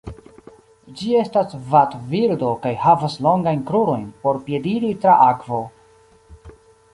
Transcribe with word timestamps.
Ĝi 1.01 1.09
estas 1.23 1.51
vadbirdo 1.73 2.49
kaj 2.63 2.71
havas 2.85 3.19
longajn 3.27 3.61
krurojn 3.69 4.09
por 4.25 4.41
piediri 4.49 4.91
tra 5.05 5.15
akvo. 5.29 5.61